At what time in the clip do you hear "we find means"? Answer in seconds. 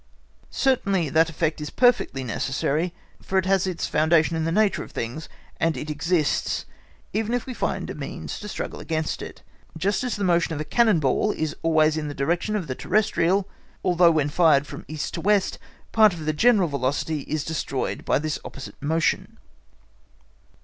7.45-8.39